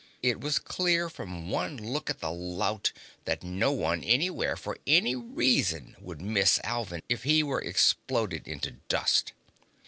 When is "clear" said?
0.57-1.09